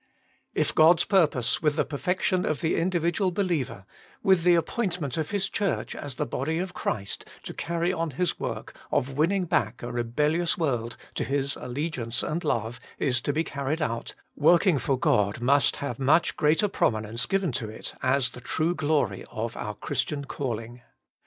If 0.55 0.73
God's 0.73 1.03
purpose 1.05 1.61
with 1.61 1.75
the 1.75 1.85
perfection 1.85 2.43
of 2.43 2.61
the 2.61 2.75
individual 2.75 3.29
believer, 3.29 3.85
with 4.23 4.41
the 4.41 4.55
appoint 4.55 4.99
ment 4.99 5.15
of 5.15 5.29
His 5.29 5.47
Church 5.47 5.93
as 5.93 6.15
the 6.15 6.25
body 6.25 6.57
of 6.57 6.73
Christ 6.73 7.23
Working 7.23 7.33
for 7.35 7.35
God 7.35 7.37
39 7.37 7.43
to 7.45 7.53
carry 7.63 7.93
on 7.93 8.09
His 8.17 8.39
work 8.39 8.75
of 8.91 9.15
winning 9.15 9.45
back 9.45 9.83
a 9.83 9.91
re 9.91 10.01
bellions 10.01 10.57
world 10.57 10.97
to 11.13 11.23
His 11.23 11.55
allegiance 11.55 12.23
and 12.23 12.43
love, 12.43 12.79
is 12.97 13.21
to 13.21 13.31
be 13.31 13.43
carried 13.43 13.79
out, 13.83 14.15
working 14.35 14.79
for 14.79 14.97
God 14.97 15.39
must 15.39 15.75
have 15.75 15.99
much 15.99 16.35
greater 16.35 16.67
prominence 16.67 17.27
given 17.27 17.51
to 17.51 17.69
it 17.69 17.93
as 18.01 18.31
the 18.31 18.41
true 18.41 18.73
glory 18.73 19.23
of 19.29 19.55
our 19.55 19.75
Christian 19.75 20.25
calling. 20.25 20.81